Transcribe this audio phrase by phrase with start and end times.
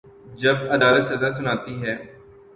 [0.41, 1.95] جب عدالت سزا سناتی ہے۔